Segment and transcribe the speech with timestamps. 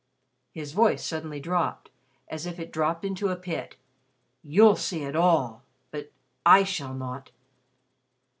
[0.51, 1.91] His voice suddenly dropped
[2.27, 3.75] as if it dropped into a pit.
[4.41, 5.61] "You'll see it all.
[5.91, 6.11] But
[6.43, 7.29] I shall not."